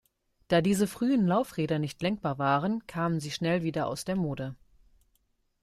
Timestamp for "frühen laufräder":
0.87-1.77